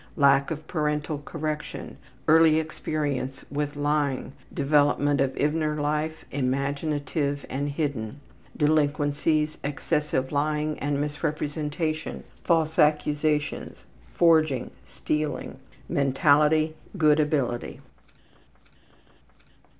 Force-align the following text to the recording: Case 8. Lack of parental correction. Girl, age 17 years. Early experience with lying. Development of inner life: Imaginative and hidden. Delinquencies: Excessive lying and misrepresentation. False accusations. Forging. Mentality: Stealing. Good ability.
Case 0.01 0.07
8. 0.17 0.19
Lack 0.21 0.49
of 0.49 0.67
parental 0.67 1.17
correction. 1.25 1.97
Girl, 2.25 2.43
age 2.47 2.53
17 2.53 2.55
years. 2.55 2.57
Early 2.57 2.59
experience 2.59 3.45
with 3.51 3.75
lying. 3.75 4.33
Development 4.51 5.21
of 5.21 5.37
inner 5.37 5.75
life: 5.75 6.25
Imaginative 6.31 7.45
and 7.51 7.69
hidden. 7.69 8.19
Delinquencies: 8.57 9.59
Excessive 9.63 10.31
lying 10.31 10.79
and 10.79 10.99
misrepresentation. 10.99 12.23
False 12.43 12.79
accusations. 12.79 13.83
Forging. 14.15 14.71
Mentality: 14.89 15.53
Stealing. 15.87 16.73
Good 16.97 17.19
ability. 17.19 17.79